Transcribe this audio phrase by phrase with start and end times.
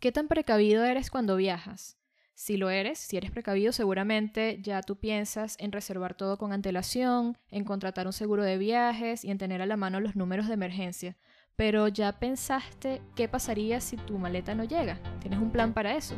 [0.00, 1.96] ¿Qué tan precavido eres cuando viajas?
[2.34, 7.36] Si lo eres, si eres precavido, seguramente ya tú piensas en reservar todo con antelación,
[7.50, 10.54] en contratar un seguro de viajes y en tener a la mano los números de
[10.54, 11.16] emergencia.
[11.56, 15.00] Pero ya pensaste qué pasaría si tu maleta no llega.
[15.18, 16.14] ¿Tienes un plan para eso?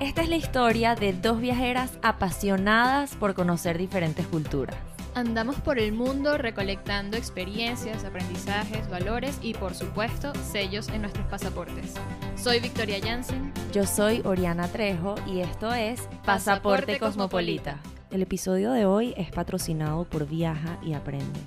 [0.00, 4.97] Esta es la historia de dos viajeras apasionadas por conocer diferentes culturas.
[5.18, 11.94] Andamos por el mundo recolectando experiencias, aprendizajes, valores y por supuesto sellos en nuestros pasaportes.
[12.36, 13.52] Soy Victoria Jansen.
[13.72, 17.72] Yo soy Oriana Trejo y esto es Pasaporte, Pasaporte Cosmopolita.
[17.72, 18.06] Cosmopolita.
[18.12, 21.40] El episodio de hoy es patrocinado por Viaja y Aprende,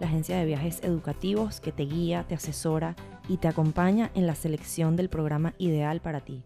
[0.00, 2.96] la agencia de viajes educativos que te guía, te asesora
[3.28, 6.42] y te acompaña en la selección del programa ideal para ti.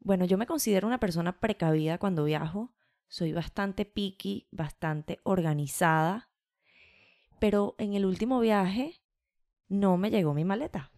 [0.00, 2.70] Bueno, yo me considero una persona precavida cuando viajo.
[3.14, 6.30] Soy bastante picky, bastante organizada.
[7.38, 9.02] Pero en el último viaje
[9.68, 10.90] no me llegó mi maleta.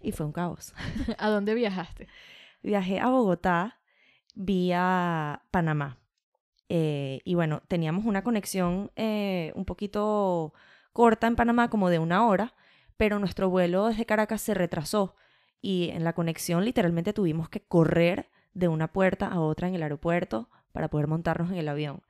[0.00, 0.74] Y fue un caos.
[1.18, 2.08] ¿A dónde viajaste?
[2.64, 3.78] Viajé a Bogotá
[4.34, 6.00] vía Panamá.
[6.68, 10.54] Eh, y bueno, teníamos una conexión eh, un poquito
[10.92, 12.56] corta en Panamá, como de una hora,
[12.96, 15.14] pero nuestro vuelo desde Caracas se retrasó.
[15.60, 19.84] Y en la conexión literalmente tuvimos que correr de una puerta a otra en el
[19.84, 22.02] aeropuerto para poder montarnos en el avión.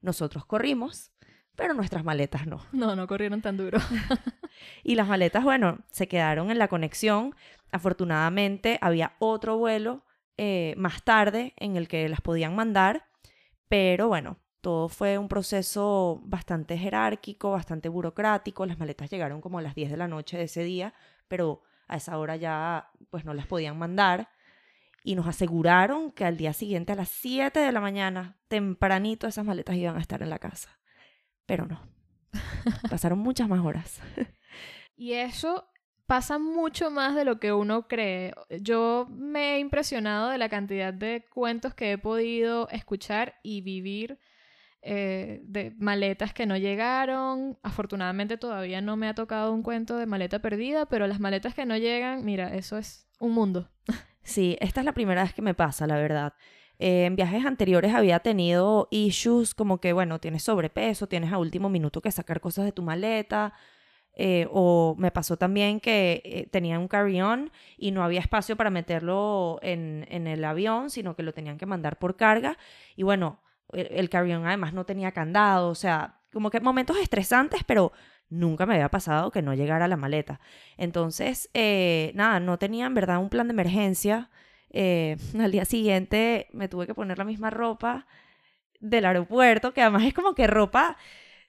[0.00, 1.12] Nosotros corrimos,
[1.54, 2.60] pero nuestras maletas no.
[2.72, 3.78] No, no corrieron tan duro.
[4.82, 7.34] Y las maletas, bueno, se quedaron en la conexión.
[7.72, 10.06] Afortunadamente había otro vuelo
[10.38, 13.06] eh, más tarde en el que las podían mandar,
[13.68, 18.66] pero bueno, todo fue un proceso bastante jerárquico, bastante burocrático.
[18.66, 20.94] Las maletas llegaron como a las 10 de la noche de ese día,
[21.28, 24.28] pero a esa hora ya pues no las podían mandar.
[25.06, 29.44] Y nos aseguraron que al día siguiente a las 7 de la mañana, tempranito, esas
[29.44, 30.80] maletas iban a estar en la casa.
[31.46, 31.80] Pero no.
[32.90, 34.00] Pasaron muchas más horas.
[34.96, 35.70] Y eso
[36.06, 38.34] pasa mucho más de lo que uno cree.
[38.60, 44.18] Yo me he impresionado de la cantidad de cuentos que he podido escuchar y vivir
[44.82, 47.60] eh, de maletas que no llegaron.
[47.62, 51.64] Afortunadamente todavía no me ha tocado un cuento de maleta perdida, pero las maletas que
[51.64, 53.70] no llegan, mira, eso es un mundo.
[54.26, 56.34] Sí, esta es la primera vez que me pasa, la verdad.
[56.78, 62.02] En viajes anteriores había tenido issues como que, bueno, tienes sobrepeso, tienes a último minuto
[62.02, 63.54] que sacar cosas de tu maleta.
[64.20, 68.70] eh, o me pasó también que eh, tenía un carry-on y no había espacio para
[68.70, 72.58] meterlo en, en el avión, sino que lo tenían que mandar por carga.
[72.96, 73.40] Y bueno,
[73.72, 77.92] el, el carry-on además no tenía candado, o sea, como que momentos estresantes, pero
[78.28, 80.40] nunca me había pasado que no llegara la maleta.
[80.76, 84.30] Entonces, eh, nada, no tenía en verdad un plan de emergencia.
[84.70, 88.06] Eh, al día siguiente me tuve que poner la misma ropa
[88.80, 90.96] del aeropuerto, que además es como que ropa,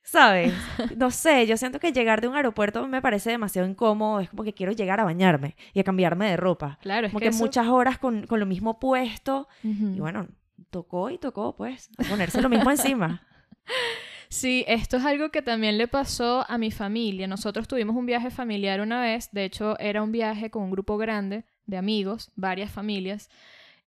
[0.03, 0.53] ¿sabes?
[0.97, 4.43] No sé, yo siento que llegar de un aeropuerto me parece demasiado incómodo, es como
[4.43, 6.79] que quiero llegar a bañarme y a cambiarme de ropa.
[6.81, 9.93] Claro, es Como que que eso- muchas horas con, con lo mismo puesto Ujú.
[9.95, 10.27] y bueno,
[10.69, 13.21] tocó y tocó pues, a ponerse lo mismo encima.
[14.29, 17.27] Sí, esto es algo que también le pasó a mi familia.
[17.27, 20.97] Nosotros tuvimos un viaje familiar una vez, de hecho era un viaje con un grupo
[20.97, 23.29] grande de amigos, varias familias,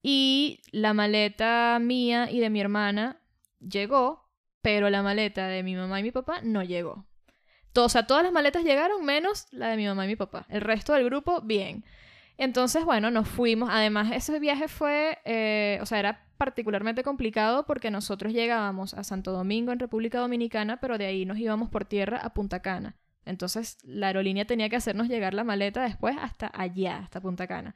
[0.03, 3.21] y la maleta mía y de mi hermana
[3.61, 4.29] llegó,
[4.63, 7.07] pero la maleta de mi mamá y mi papá no llegó.
[7.75, 10.47] O sea, todas las maletas llegaron menos la de mi mamá y mi papá.
[10.49, 11.85] El resto del grupo, bien.
[12.39, 13.71] Entonces, bueno, nos fuimos.
[13.73, 19.33] Además, ese viaje fue, eh, o sea, era particularmente complicado porque nosotros llegábamos a Santo
[19.33, 22.97] Domingo en República Dominicana, pero de ahí nos íbamos por tierra a Punta Cana.
[23.25, 27.75] Entonces, la aerolínea tenía que hacernos llegar la maleta después hasta allá, hasta Punta Cana.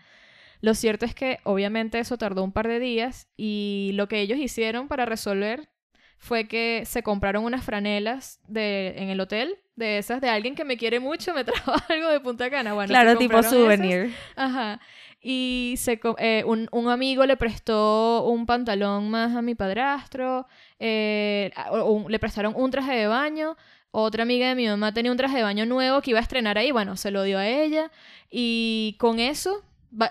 [0.60, 4.38] Lo cierto es que obviamente eso tardó un par de días y lo que ellos
[4.38, 5.70] hicieron para resolver
[6.18, 10.76] fue que se compraron unas franelas en el hotel, de esas de alguien que me
[10.76, 12.74] quiere mucho, me trajo algo de Punta Cana.
[12.74, 13.50] Bueno, claro, tipo esas.
[13.50, 14.14] souvenir.
[14.36, 14.80] Ajá.
[15.22, 20.46] Y se, eh, un, un amigo le prestó un pantalón más a mi padrastro,
[20.78, 23.56] eh, o le prestaron un traje de baño,
[23.90, 26.56] otra amiga de mi mamá tenía un traje de baño nuevo que iba a estrenar
[26.56, 27.90] ahí, bueno, se lo dio a ella,
[28.30, 29.62] y con eso,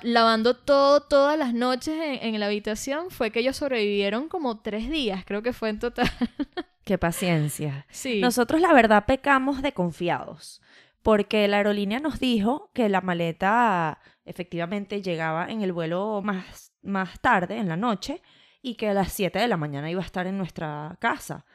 [0.03, 4.91] lavando todo, todas las noches en, en la habitación, fue que ellos sobrevivieron como tres
[4.91, 6.11] días, creo que fue en total.
[6.89, 7.85] Qué paciencia.
[7.91, 8.19] Sí.
[8.19, 10.59] Nosotros la verdad pecamos de confiados,
[11.03, 17.19] porque la aerolínea nos dijo que la maleta efectivamente llegaba en el vuelo más, más
[17.19, 18.23] tarde, en la noche,
[18.63, 21.45] y que a las 7 de la mañana iba a estar en nuestra casa.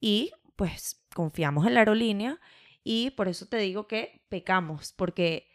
[0.00, 2.40] Y pues confiamos en la aerolínea
[2.82, 5.50] y por eso te digo que pecamos, porque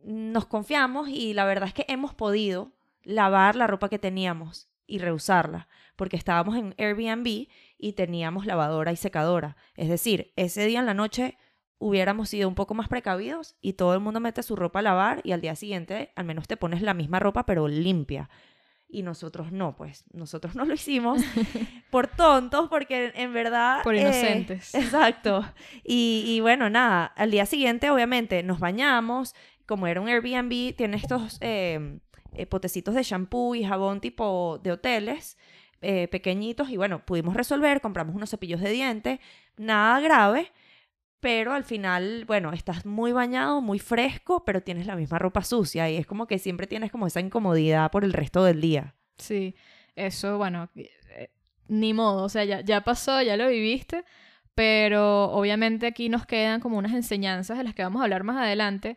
[0.00, 2.72] nos confiamos y la verdad es que hemos podido
[3.04, 7.46] lavar la ropa que teníamos y reusarla, porque estábamos en Airbnb
[7.80, 9.56] y teníamos lavadora y secadora.
[9.76, 11.38] Es decir, ese día en la noche
[11.78, 15.20] hubiéramos sido un poco más precavidos y todo el mundo mete su ropa a lavar
[15.24, 18.28] y al día siguiente al menos te pones la misma ropa pero limpia.
[18.92, 21.22] Y nosotros no, pues nosotros no lo hicimos
[21.90, 23.82] por tontos, porque en verdad...
[23.82, 24.74] Por eh, inocentes.
[24.74, 25.44] exacto.
[25.84, 29.34] Y, y bueno, nada, al día siguiente obviamente nos bañamos,
[29.66, 32.00] como era un Airbnb, tiene estos eh,
[32.32, 35.36] eh, potecitos de shampoo y jabón tipo de hoteles,
[35.80, 39.20] eh, pequeñitos, y bueno, pudimos resolver, compramos unos cepillos de dientes,
[39.56, 40.52] nada grave,
[41.20, 45.88] pero al final, bueno, estás muy bañado, muy fresco, pero tienes la misma ropa sucia
[45.90, 48.94] y es como que siempre tienes como esa incomodidad por el resto del día.
[49.18, 49.54] Sí,
[49.96, 51.30] eso, bueno, eh,
[51.68, 54.04] ni modo, o sea, ya, ya pasó, ya lo viviste,
[54.54, 58.38] pero obviamente aquí nos quedan como unas enseñanzas de las que vamos a hablar más
[58.38, 58.96] adelante.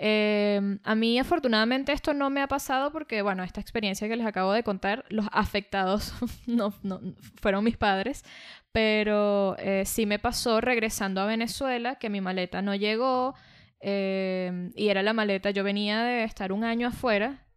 [0.00, 4.26] Eh, a mí afortunadamente esto no me ha pasado porque, bueno, esta experiencia que les
[4.26, 6.14] acabo de contar, los afectados
[6.46, 7.00] no, no
[7.40, 8.24] fueron mis padres,
[8.72, 13.34] pero eh, sí me pasó regresando a Venezuela que mi maleta no llegó
[13.80, 17.47] eh, y era la maleta, yo venía de estar un año afuera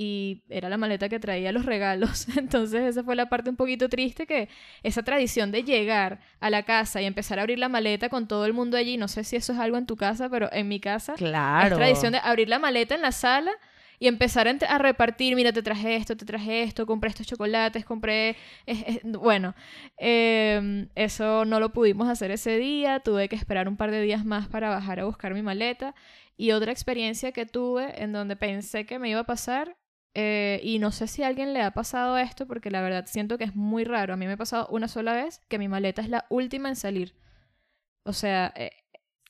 [0.00, 2.28] y era la maleta que traía los regalos.
[2.38, 4.48] Entonces esa fue la parte un poquito triste que
[4.84, 8.46] esa tradición de llegar a la casa y empezar a abrir la maleta con todo
[8.46, 10.78] el mundo allí, no sé si eso es algo en tu casa, pero en mi
[10.78, 11.74] casa Claro.
[11.74, 13.50] es tradición de abrir la maleta en la sala
[14.00, 18.36] y empezar a, repartir, mira, te traje esto, te traje esto, compré estos chocolates, compré...
[18.64, 19.56] es- es- bueno,
[19.98, 24.24] eh, eso no lo pudimos hacer ese día, tuve que esperar un par de días
[24.24, 25.94] más para bajar a buscar mi maleta.
[26.36, 29.76] Y otra experiencia que tuve en donde pensé que me iba a pasar,
[30.14, 33.38] eh, y no sé si a alguien le ha pasado esto, porque la verdad siento
[33.38, 34.14] que es muy raro.
[34.14, 36.76] A mí me ha pasado una sola vez que mi maleta es la última en
[36.76, 37.14] salir.
[38.04, 38.70] O sea, eh,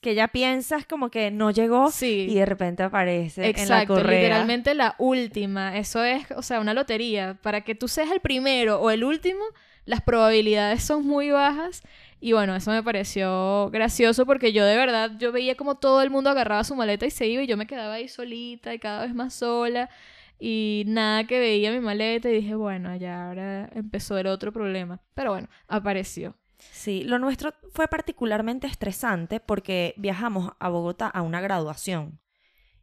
[0.01, 2.29] Que ya piensas como que no llegó sí.
[2.31, 4.21] y de repente aparece en la Exacto, correa.
[4.21, 5.77] literalmente la última.
[5.77, 7.37] Eso es, o sea, una lotería.
[7.43, 9.43] Para que tú seas el primero o el último,
[9.87, 11.83] las probabilidades son muy bajas.
[12.21, 16.11] Y bueno, eso me pareció gracioso porque yo de verdad, yo veía como todo el
[16.11, 19.03] mundo agarraba su maleta y se iba y yo me quedaba ahí solita y cada
[19.05, 19.89] vez más sola.
[20.39, 25.01] Y nada que veía mi maleta y dije, bueno, ya ahora empezó el otro problema.
[25.15, 26.37] Pero bueno, apareció.
[26.59, 32.21] Sí, lo nuestro fue particularmente estresante porque viajamos a Bogotá a una graduación.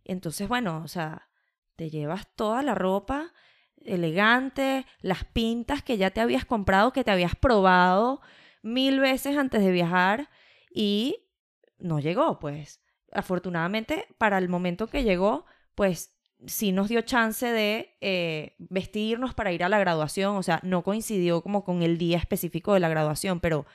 [0.03, 1.29] Entonces, bueno, o sea,
[1.75, 3.33] te llevas toda la ropa
[3.83, 8.21] elegante, las pintas que ya te habías comprado, que te habías probado
[8.61, 10.29] mil veces antes de viajar
[10.73, 11.17] y
[11.77, 12.81] no llegó, pues.
[13.11, 16.14] Afortunadamente, para el momento que llegó, pues
[16.45, 20.83] sí nos dio chance de eh, vestirnos para ir a la graduación, o sea, no
[20.83, 23.65] coincidió como con el día específico de la graduación, pero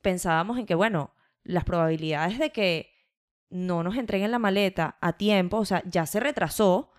[0.00, 2.90] pensábamos en que, bueno, las probabilidades de que
[3.50, 6.90] no nos entreguen la maleta a tiempo, o sea, ya se retrasó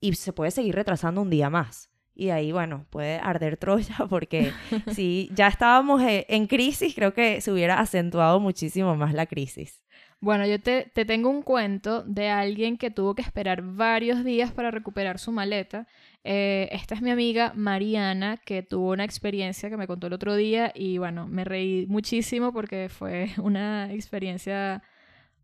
[0.00, 1.90] y se puede seguir retrasando un día más.
[2.14, 4.52] Y ahí, bueno, puede arder Troya porque
[4.92, 9.82] si ya estábamos eh, en crisis, creo que se hubiera acentuado muchísimo más la crisis.
[10.20, 14.50] Bueno, yo te, te tengo un cuento de alguien que tuvo que esperar varios días
[14.50, 15.86] para recuperar su maleta.
[16.24, 20.34] Eh, esta es mi amiga Mariana, que tuvo una experiencia que me contó el otro
[20.34, 24.82] día y bueno, me reí muchísimo porque fue una experiencia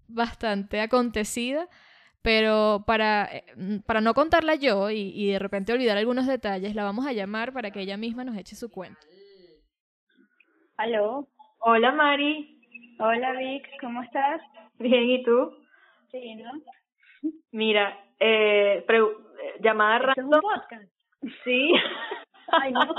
[0.08, 1.68] bastante acontecida.
[2.22, 3.44] Pero para, eh,
[3.84, 7.52] para no contarla yo y, y de repente olvidar algunos detalles, la vamos a llamar
[7.52, 9.00] para que ella misma nos eche su cuento.
[10.76, 11.28] Aló,
[11.64, 12.60] Hola Mari,
[12.98, 14.40] hola Vic, ¿cómo estás?
[14.78, 15.56] bien, ¿y tú?
[16.10, 16.50] Sí, ¿no?
[17.52, 20.40] Mira, eh, eh, llamada ¿Esto es un random.
[20.40, 20.92] podcast?
[21.44, 21.72] Sí.
[22.52, 22.80] Ay, no.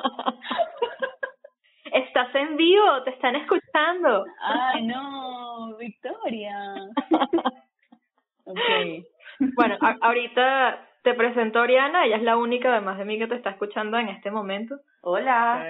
[1.94, 4.26] Estás en vivo, te están escuchando.
[4.42, 6.58] Ay, no, Victoria.
[9.56, 13.36] Bueno, ahorita te presento a Oriana, ella es la única además de mí que te
[13.36, 14.80] está escuchando en este momento.
[15.02, 15.64] Hola.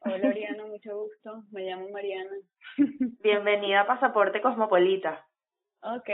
[0.00, 1.44] Hola, Oriana, mucho gusto.
[1.50, 2.30] Me llamo Mariana.
[3.22, 5.24] bienvenida a Pasaporte Cosmopolita.
[6.04, 6.10] Ok,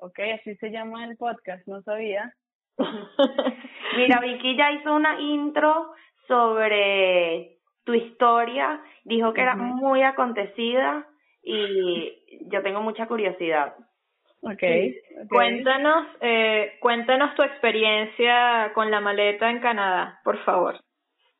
[0.00, 2.30] ok, así se llama el podcast, no sabía.
[3.96, 5.94] Mira, Vicky ya hizo una intro
[6.28, 11.06] sobre tu historia, dijo que era muy acontecida
[11.42, 13.74] y yo tengo mucha curiosidad.
[14.42, 14.62] Ok,
[15.22, 15.28] ok.
[15.30, 20.78] Cuéntanos, eh, cuéntanos tu experiencia con la maleta en Canadá, por favor.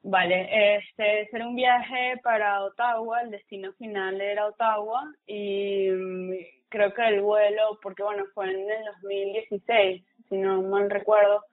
[0.03, 6.33] Vale, este ese era un viaje para Ottawa, el destino final era Ottawa y mm,
[6.75, 11.45] creo que el vuelo, porque bueno, fue en el 2016, si no mal recuerdo,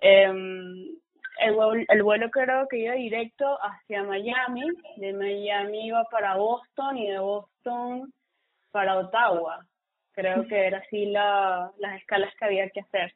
[0.00, 0.88] em,
[1.38, 6.98] el vuelo, el vuelo creo que iba directo hacia Miami, de Miami iba para Boston
[6.98, 8.12] y de Boston
[8.72, 9.64] para Ottawa,
[10.12, 13.14] creo que era así la, las escalas que había que hacer.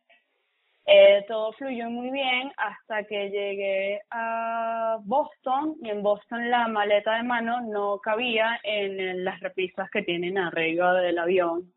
[0.92, 7.14] Eh, todo fluyó muy bien hasta que llegué a Boston y en Boston la maleta
[7.14, 11.72] de mano no cabía en, las repisas que tienen arriba del avión.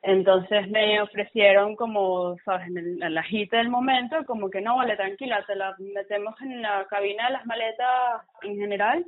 [0.00, 4.96] Entonces me ofrecieron como, sabes, en, el, la agita del momento, como que no, vale,
[4.96, 9.04] tranquila, te la metemos en la cabina de las maletas en general,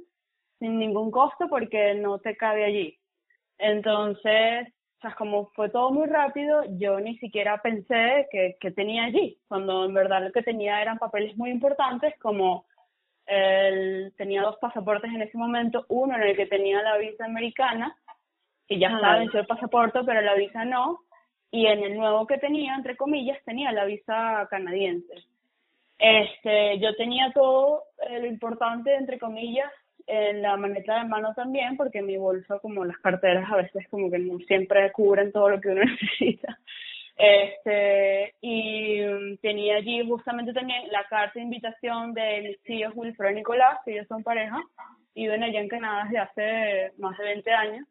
[0.59, 2.99] sin ningún costo, porque no te cabe allí.
[3.57, 4.69] Entonces,
[5.01, 9.39] o sea, como fue todo muy rápido, yo ni siquiera pensé que, que tenía allí,
[9.49, 12.67] cuando en verdad lo que tenía eran papeles muy importantes, como
[13.25, 17.97] el, tenía dos pasaportes en ese momento, uno en el que tenía la visa americana,
[18.69, 20.99] y ya estaba vencido el pasaporte, pero la visa no,
[21.51, 25.15] y en el nuevo que tenía, entre comillas, tenía la visa canadiense.
[25.99, 29.73] Este, yo tenía todo lo importante, entre comillas,
[30.35, 34.19] la maleta de mano también, porque mi bolso, como las carteras, a veces como que
[34.19, 36.59] no siempre cubren todo lo que uno necesita.
[37.17, 43.33] Este, y mm, tenía allí justamente también la carta de invitación de mis tíos Wilfredo
[43.33, 44.59] y Nicolás, que ellos son pareja,
[45.15, 47.87] y viven allá en Canadá desde hace más de 20 años.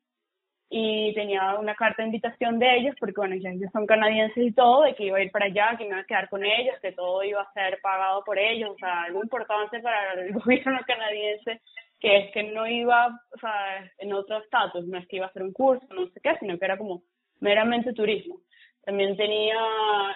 [0.72, 4.52] Y tenía una carta de invitación de ellos, porque bueno, ya ellos son canadienses y
[4.52, 6.76] todo, de que iba a ir para allá, que me iba a quedar con ellos,
[6.82, 10.80] que todo iba a ser pagado por ellos, o sea, algo importante para el gobierno
[10.86, 11.62] canadiense
[12.00, 15.30] que es que no iba, o sea, en otro estatus, no es que iba a
[15.30, 17.04] hacer un curso, no sé qué, sino que era como
[17.40, 18.42] meramente turismo.
[18.84, 19.58] También tenía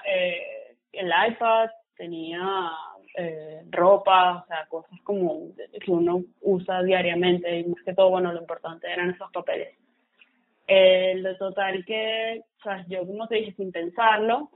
[0.05, 2.71] eh, el iPad, tenía
[3.17, 8.31] eh, ropa, o sea, cosas como que uno usa diariamente y más que todo, bueno,
[8.31, 9.77] lo importante eran esos papeles.
[10.65, 14.49] Eh, lo total que, o sea, yo como te dije sin pensarlo,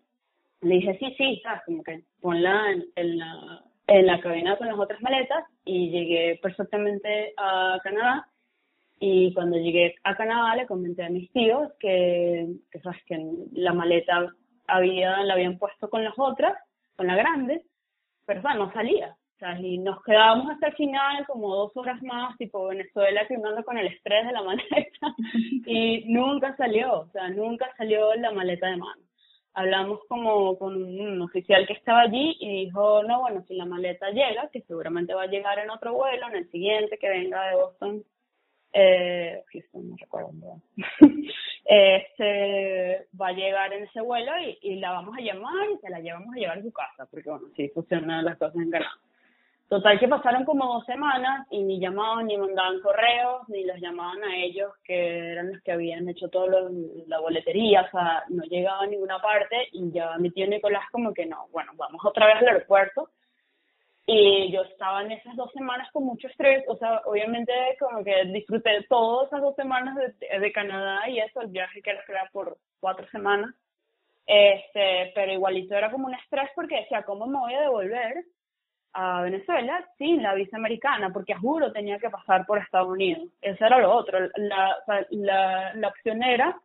[0.61, 1.61] le dije sí, sí, ¿sabes?
[1.65, 7.33] Como que ponla en la en la cabina con las otras maletas y llegué perfectamente
[7.37, 8.27] a Canadá.
[8.99, 13.17] Y cuando llegué a Canadá le comenté a mis tíos que, que, sabes, que
[13.53, 14.27] la maleta
[14.67, 16.53] había, la habían puesto con las otras,
[16.95, 17.63] con la grande,
[18.25, 19.15] pero no salía.
[19.35, 23.63] O sea, y nos quedábamos hasta el final como dos horas más, tipo Venezuela, firmando
[23.63, 25.15] con el estrés de la maleta,
[25.67, 29.06] y nunca salió, o sea, nunca salió la maleta de mano
[29.57, 34.11] hablamos como con un oficial que estaba allí y dijo, no, bueno, si la maleta
[34.11, 37.55] llega, que seguramente va a llegar en otro vuelo, en el siguiente que venga de
[37.55, 38.03] Boston,
[38.71, 40.61] eh, Houston, no recuerdo,
[41.65, 46.01] este, va a llegar en ese vuelo y, la vamos a llamar y se la
[46.01, 48.91] llevamos a llevar a su casa, porque bueno, sí funcionan las cosas en Canadá.
[49.67, 54.23] Total que pasaron como dos semanas y ni llamaban, ni mandaban correos, ni los llamaban
[54.23, 56.47] a ellos, que eran los que habían hecho todo
[57.07, 61.13] la boletería, o sea, no llegaba a ninguna parte y ya mi tío Nicolás como
[61.13, 63.09] que no, bueno, vamos otra vez al aeropuerto.
[64.05, 68.23] Y yo estaba en esas dos semanas con mucho estrés, o sea, obviamente como que
[68.27, 72.57] disfruté todas esas dos semanas de, de Canadá y eso, el viaje que era por
[72.79, 73.53] cuatro semanas.
[74.25, 78.23] Este, pero igualito era como un estrés porque decía, ¿cómo me voy a devolver?
[78.93, 83.29] A Venezuela sin la visa americana, porque juro tenía que pasar por Estados Unidos.
[83.41, 84.19] Eso era lo otro.
[84.35, 84.75] La,
[85.09, 86.59] la, la opción era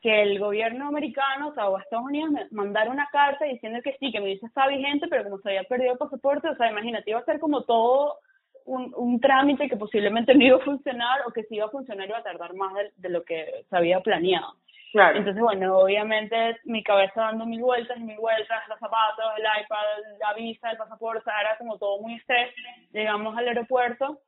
[0.00, 3.96] que el gobierno americano, o sea, o Estados Unidos, me mandara una carta diciendo que
[3.98, 6.70] sí, que mi visa estaba vigente, pero como se había perdido el pasaporte, o sea,
[6.70, 8.18] imagínate, iba a ser como todo
[8.66, 12.08] un, un trámite que posiblemente no iba a funcionar o que si iba a funcionar
[12.08, 14.54] iba a tardar más de lo que se había planeado.
[14.92, 19.84] Entonces, bueno, obviamente mi cabeza dando mil vueltas y mil vueltas, los zapatos, el iPad,
[20.20, 22.54] la visa, el pasaporte, era como todo muy estrés.
[22.92, 24.20] Llegamos al aeropuerto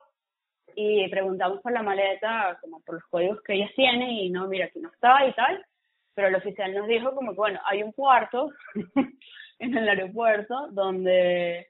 [0.75, 4.65] y preguntamos por la maleta, como por los códigos que ellas tienen y no, mira,
[4.65, 5.65] aquí no está y tal.
[6.13, 8.51] Pero el oficial nos dijo como que, bueno, hay un cuarto
[9.59, 11.67] en el aeropuerto donde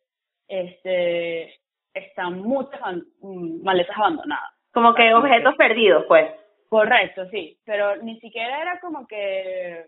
[0.47, 1.53] este
[1.93, 2.79] están muchas
[3.21, 4.51] mm, maletas abandonadas.
[4.73, 6.31] Como que objetos perdidos, pues.
[6.69, 9.85] Correcto, sí, pero ni siquiera era como que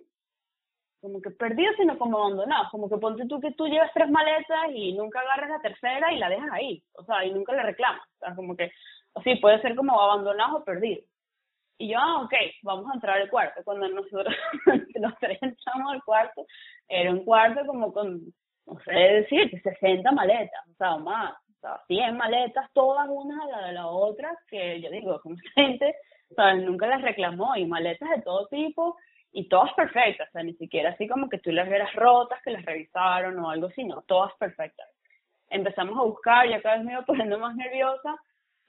[1.02, 4.70] como que perdido, sino como abandonado, como que ponte tú que tú llevas tres maletas
[4.74, 8.02] y nunca agarras la tercera y la dejas ahí, o sea, y nunca le reclamas,
[8.18, 8.72] o sea, como que,
[9.24, 11.02] sí, puede ser como abandonado o perdido.
[11.80, 12.34] Y yo, ah, ok,
[12.64, 13.62] vamos a entrar al cuarto.
[13.66, 14.36] Cuando nosotros,
[14.96, 16.46] los tres entramos al cuarto,
[16.88, 18.22] era un cuarto como con,
[18.68, 23.48] no sé decir, 60 maletas, o sea, más, o sea, 100 maletas, todas una a
[23.48, 25.96] la de la otra, que yo digo, como gente
[26.38, 28.98] Nunca las reclamó y maletas de todo tipo
[29.34, 33.40] y todas perfectas, ni siquiera así como que tú las vieras rotas, que las revisaron
[33.40, 34.88] o algo así, no, todas perfectas.
[35.50, 38.16] Empezamos a buscar, ya cada vez me iba poniendo más nerviosa,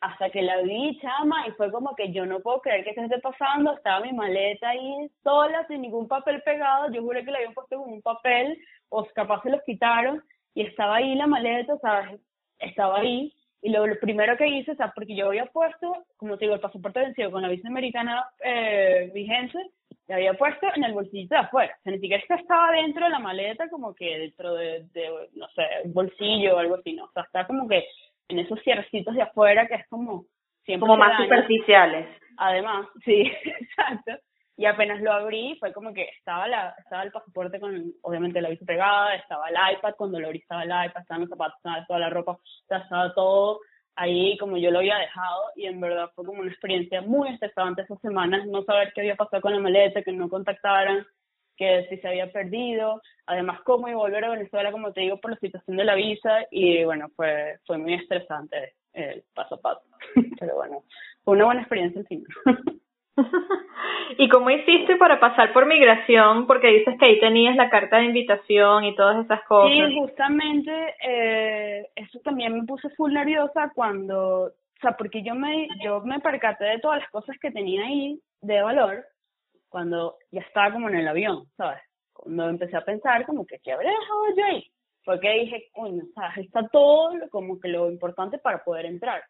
[0.00, 3.02] hasta que la vi, chama, y fue como que yo no puedo creer que esto
[3.02, 7.38] esté pasando, estaba mi maleta ahí sola, sin ningún papel pegado, yo juré que la
[7.38, 10.23] habían puesto con un papel, o capaz se los quitaron,
[10.54, 12.11] y estaba ahí la maleta, o sea,
[12.59, 16.45] estaba ahí, y lo, primero que hice, o sea, porque yo había puesto, como te
[16.45, 19.59] digo, el pasaporte vencido con la visa americana eh, vigente,
[20.09, 21.73] le había puesto en el bolsillo de afuera.
[21.78, 25.47] O sea, ni siquiera estaba dentro de la maleta, como que dentro de, de, no
[25.54, 27.04] sé, un bolsillo o algo así, no.
[27.04, 27.85] O sea, está como que
[28.28, 30.25] en esos cierrecitos de afuera que es como
[30.64, 30.88] siempre.
[30.88, 32.09] Como más superficiales.
[32.38, 34.12] Además, sí, exacto.
[34.56, 38.50] Y apenas lo abrí fue como que estaba la estaba el pasaporte con obviamente la
[38.50, 41.87] visa pegada estaba el iPad cuando lo abrí estaba el iPad estaban los zapatos estaba
[41.87, 43.61] toda la ropa estaba todo
[43.97, 45.44] ahí como yo lo había dejado.
[45.56, 49.16] Y en verdad fue como una experiencia muy estresante esas semanas no saber qué había
[49.16, 51.06] pasado con la maleta que no contactaran
[51.56, 53.02] que si se había perdido.
[53.26, 55.94] Además cómo iba a volver a Venezuela como te digo por la situación de la
[55.94, 56.47] visa.
[56.50, 59.82] Y bueno fue fue muy estresante el paso a paso.
[60.40, 60.85] Pero bueno
[61.25, 62.25] fue una buena experiencia en fin
[64.19, 66.47] ¿Y cómo hiciste para pasar por migración?
[66.47, 69.71] Porque dices que ahí tenías la carta de invitación y todas esas cosas.
[69.73, 75.69] Sí, justamente eh, eso también me puse full nerviosa cuando, o sea, porque yo me,
[75.85, 79.04] yo me percaté de todas las cosas que tenía ahí de valor
[79.69, 81.81] cuando ya estaba como en el avión, ¿sabes?
[82.12, 84.66] Cuando empecé a pensar como que, ¿qué habré dejado yo ahí?
[85.04, 89.23] Porque dije, coño, o está todo como que lo importante para poder entrar.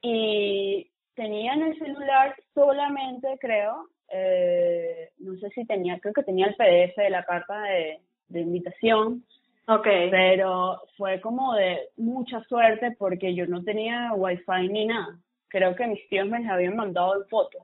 [0.00, 6.46] Y tenía en el celular solamente, creo, eh, no sé si tenía, creo que tenía
[6.46, 9.22] el PDF de la carta de, de invitación.
[9.66, 10.10] Okay.
[10.10, 15.18] Pero fue como de mucha suerte porque yo no tenía wifi ni nada.
[15.48, 17.58] Creo que mis tíos me habían mandado el foto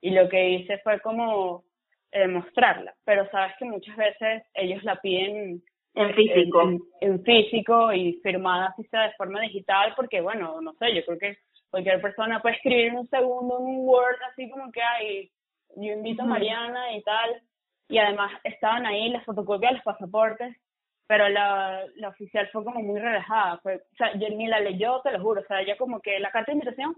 [0.00, 1.64] y lo que hice fue como
[2.12, 2.94] eh, mostrarla.
[3.04, 5.62] Pero sabes que muchas veces ellos la piden
[5.94, 6.62] en físico.
[6.62, 11.04] En, en, físico y firmada así sea de forma digital porque bueno, no sé, yo
[11.04, 11.36] creo que
[11.72, 15.30] cualquier persona puede escribir en un segundo en un Word así como que hay,
[15.76, 17.42] yo invito a Mariana y tal,
[17.88, 20.54] y además estaban ahí las fotocopias de los pasaportes,
[21.06, 25.00] pero la, la oficial fue como muy relajada, fue, o sea, yo ni la leyó,
[25.00, 26.94] te lo juro, o sea, ella como que la carta de invitación,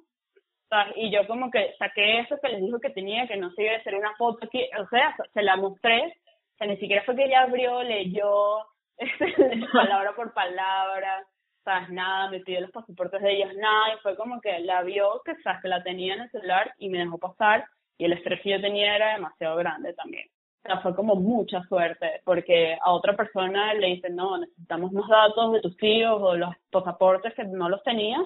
[0.97, 3.75] y yo como que saqué eso que les dijo que tenía, que no se iba
[3.75, 7.15] a hacer una foto aquí, o sea, se la mostré, o sea, ni siquiera fue
[7.15, 8.59] que ella abrió, leyó,
[9.73, 11.25] palabra por palabra,
[11.65, 11.91] ¿sabes?
[11.91, 15.35] Nada, me pidió los pasaportes de ellos, nada, y fue como que la vio, que,
[15.43, 15.63] ¿sabes?
[15.63, 17.65] que la tenía en el celular y me dejó pasar,
[17.99, 20.29] y el estrés que yo tenía era demasiado grande también.
[20.65, 25.09] O sea, fue como mucha suerte, porque a otra persona le dicen, no, necesitamos más
[25.09, 28.19] datos de tus tíos o los pasaportes que no los tenía,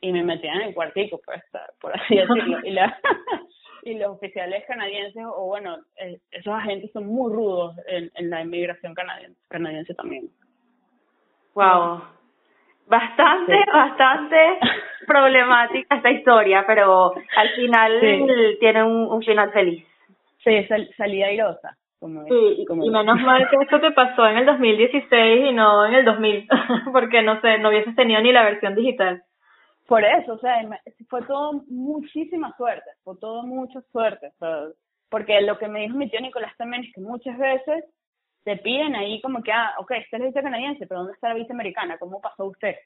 [0.00, 1.42] y me metían en el cuartico, pues,
[1.80, 2.58] por así decirlo.
[2.64, 3.00] y, la,
[3.82, 8.42] y los oficiales canadienses, o bueno, eh, esos agentes son muy rudos en, en la
[8.42, 10.28] inmigración canadiense, canadiense también.
[11.54, 12.02] Wow,
[12.92, 14.36] bastante, bastante
[15.06, 18.00] problemática esta historia, pero al final
[18.60, 19.84] tiene un, final feliz.
[20.44, 21.76] Sí, salida airosa.
[21.98, 25.94] Como sí, y menos mal que esto te pasó en el 2016 y no en
[25.94, 26.48] el 2000,
[26.92, 29.22] porque no sé, no hubieses tenido ni la versión digital.
[29.86, 30.56] Por eso, o sea,
[31.08, 34.32] fue todo muchísima suerte, fue todo mucha suerte,
[35.08, 37.84] porque lo que me dijo mi tío Nicolás también es que muchas veces
[38.44, 41.28] te piden ahí como que, ah, ok, esta es la visa canadiense, pero ¿dónde está
[41.28, 41.98] la visa americana?
[41.98, 42.76] ¿Cómo pasó usted?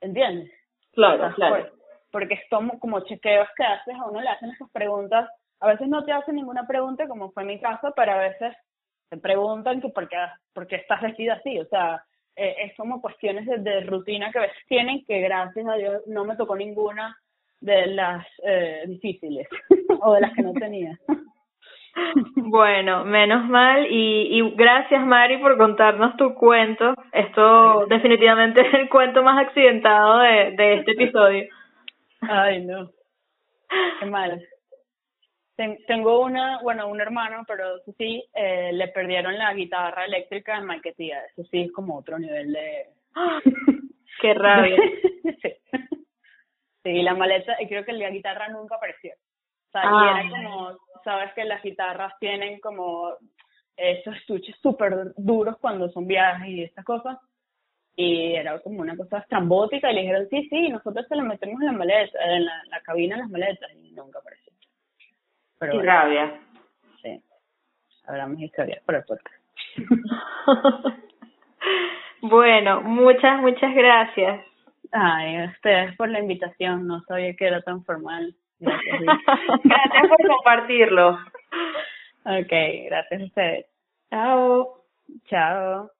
[0.00, 0.50] ¿Entiendes?
[0.92, 1.70] Claro, claro.
[2.10, 5.28] porque es como, como chequeos que haces, a uno le hacen esas preguntas,
[5.60, 8.54] a veces no te hacen ninguna pregunta, como fue mi caso, pero a veces
[9.08, 10.16] te preguntan que por qué,
[10.52, 12.04] por qué estás vestida así, o sea,
[12.36, 16.02] eh, es como cuestiones de, de, rutina que a veces tienen, que gracias a Dios
[16.06, 17.16] no me tocó ninguna
[17.60, 19.48] de las eh, difíciles
[20.00, 20.98] o de las que no tenía.
[22.36, 26.94] Bueno, menos mal y, y gracias Mari por contarnos tu cuento.
[27.12, 31.46] Esto definitivamente es el cuento más accidentado de, de este episodio.
[32.20, 32.90] Ay, no.
[34.00, 34.42] Qué mal.
[35.86, 40.66] tengo una, bueno, un hermano, pero eso sí, eh, le perdieron la guitarra eléctrica en
[40.66, 41.20] Maquetía.
[41.26, 42.86] Eso sí es como otro nivel de...
[44.20, 44.76] ¡Qué rabia!
[45.42, 45.54] sí.
[46.82, 49.12] sí, la maleta, y creo que la guitarra nunca apareció.
[49.12, 50.30] O sea, y era ah.
[50.30, 53.14] como sabes que las guitarras tienen como
[53.76, 57.18] esos estuches súper duros cuando son viajes y estas cosas.
[57.96, 61.60] Y era como una cosa estrambótica y le dijeron, sí, sí, nosotros se lo metemos
[61.60, 64.52] en la maleta, en la, cabina, en las maletas y nunca apareció.
[65.60, 66.40] Pero Qué rabia.
[67.02, 67.22] Sí.
[68.06, 69.36] Hablamos historias por el podcast.
[72.22, 74.44] bueno, muchas, muchas gracias.
[74.90, 78.34] Ay, a ustedes por la invitación, no sabía que era tan formal.
[79.64, 81.18] Gracias, por compartirlo.
[82.24, 82.52] Ok,
[82.88, 83.66] gracias a ustedes.
[84.10, 84.84] Chao.
[85.26, 85.90] Chao.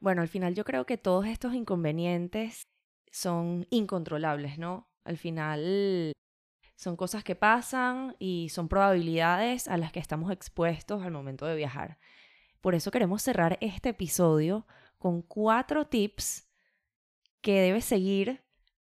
[0.00, 2.66] Bueno, al final yo creo que todos estos inconvenientes
[3.10, 4.88] son incontrolables, ¿no?
[5.04, 6.12] Al final
[6.76, 11.54] son cosas que pasan y son probabilidades a las que estamos expuestos al momento de
[11.54, 11.98] viajar.
[12.60, 14.66] Por eso queremos cerrar este episodio
[14.98, 16.48] con cuatro tips
[17.40, 18.42] que debes seguir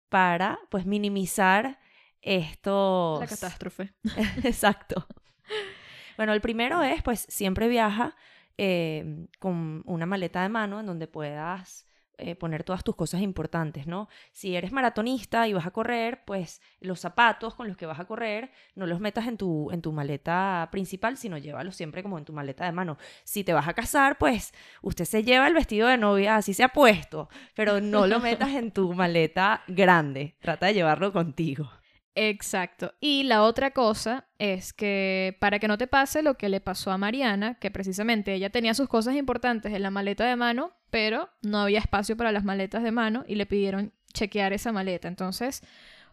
[0.09, 1.79] para pues minimizar
[2.23, 3.93] esto La catástrofe.
[4.45, 5.07] Exacto.
[6.17, 8.17] Bueno, el primero es, pues, siempre viaja
[8.57, 11.89] eh, con una maleta de mano en donde puedas
[12.21, 14.09] eh, poner todas tus cosas importantes, ¿no?
[14.33, 18.07] Si eres maratonista y vas a correr, pues los zapatos con los que vas a
[18.07, 22.25] correr no los metas en tu, en tu maleta principal, sino llévalos siempre como en
[22.25, 22.99] tu maleta de mano.
[23.23, 24.53] Si te vas a casar, pues
[24.83, 28.51] usted se lleva el vestido de novia, así se ha puesto, pero no lo metas
[28.51, 31.71] en tu maleta grande, trata de llevarlo contigo.
[32.21, 32.95] Exacto.
[32.99, 36.91] Y la otra cosa es que para que no te pase lo que le pasó
[36.91, 41.31] a Mariana, que precisamente ella tenía sus cosas importantes en la maleta de mano, pero
[41.43, 45.07] no había espacio para las maletas de mano y le pidieron chequear esa maleta.
[45.07, 45.63] Entonces,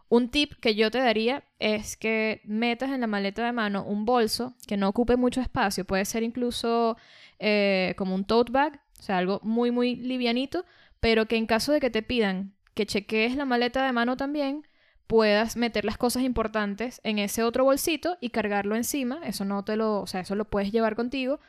[0.08, 4.06] un tip que yo te daría es que metas en la maleta de mano un
[4.06, 5.86] bolso que no ocupe mucho espacio.
[5.86, 6.98] Puede ser incluso
[7.40, 10.66] eh, como un tote bag, o sea, algo muy, muy livianito,
[11.00, 14.68] pero que en caso de que te pidan que chequees la maleta de mano también,
[15.08, 19.20] puedas meter las cosas importantes en ese otro bolsito y cargarlo encima.
[19.26, 21.40] Eso no te lo, o sea, eso lo puedes llevar contigo.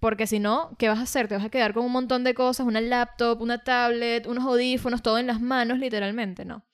[0.00, 1.28] Porque si no, ¿qué vas a hacer?
[1.28, 5.02] Te vas a quedar con un montón de cosas, una laptop, una tablet, unos audífonos,
[5.02, 6.64] todo en las manos, literalmente, ¿no?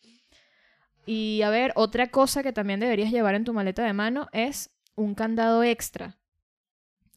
[1.07, 4.71] Y a ver, otra cosa que también deberías llevar en tu maleta de mano es
[4.95, 6.19] un candado extra.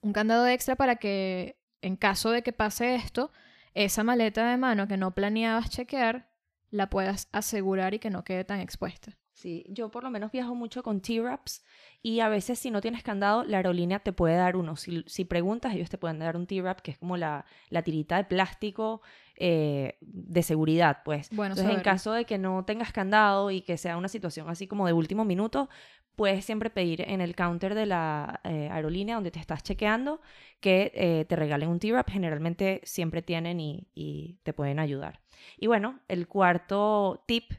[0.01, 3.31] Un candado extra para que, en caso de que pase esto,
[3.73, 6.26] esa maleta de mano que no planeabas chequear,
[6.69, 9.17] la puedas asegurar y que no quede tan expuesta.
[9.38, 11.63] Sí, yo por lo menos viajo mucho con T-Wraps
[12.01, 14.75] y a veces si no tienes candado, la aerolínea te puede dar uno.
[14.77, 18.17] Si, si preguntas, ellos te pueden dar un T-Wrap que es como la, la tirita
[18.17, 19.01] de plástico
[19.36, 21.30] eh, de seguridad, pues.
[21.30, 24.65] Bueno, Entonces, en caso de que no tengas candado y que sea una situación así
[24.65, 25.69] como de último minuto,
[26.17, 30.19] puedes siempre pedir en el counter de la eh, aerolínea donde te estás chequeando
[30.60, 32.10] que eh, te regalen un T-Wrap.
[32.10, 35.21] Generalmente siempre tienen y, y, te pueden ayudar.
[35.58, 37.53] Y bueno, el cuarto tip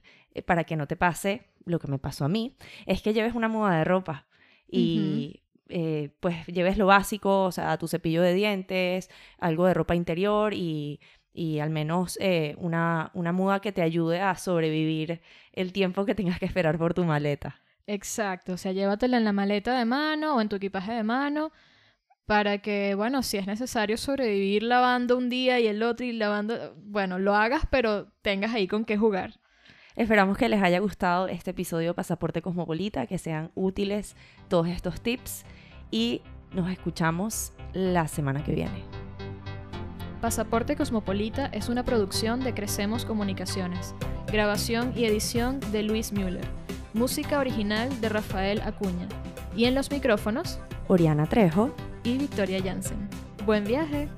[0.44, 3.48] para que no te pase lo que me pasó a mí es que lleves una
[3.48, 4.26] muda de ropa
[4.70, 5.42] y
[6.20, 11.00] pues lleves lo básico, o sea, tu cepillo de dientes, algo de ropa interior y
[11.38, 15.20] y al menos eh, una, una muda que te ayude a sobrevivir
[15.52, 17.60] el tiempo que tengas que esperar por tu maleta.
[17.90, 21.52] Exacto, o sea, llévatela en la maleta de mano o en tu equipaje de mano
[22.26, 26.74] para que, bueno, si es necesario sobrevivir lavando un día y el otro y lavando,
[26.76, 29.40] bueno, lo hagas, pero tengas ahí con qué jugar.
[29.96, 34.16] Esperamos que les haya gustado este episodio Pasaporte Cosmopolita, que sean útiles
[34.48, 35.46] todos estos tips
[35.90, 36.20] y
[36.52, 38.84] nos escuchamos la semana que viene.
[40.20, 43.94] Pasaporte Cosmopolita es una producción de Crecemos Comunicaciones.
[44.30, 46.46] Grabación y edición de Luis Müller.
[46.98, 49.06] Música original de Rafael Acuña.
[49.56, 50.58] Y en los micrófonos,
[50.88, 53.08] Oriana Trejo y Victoria Jansen.
[53.46, 54.08] Buen viaje.